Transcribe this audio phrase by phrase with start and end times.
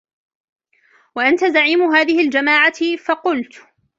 [1.15, 2.73] وَأَنْتَ زَعِيمُ هَذِهِ الْجَمَاعَةِ؟
[3.05, 3.61] فَقُلْت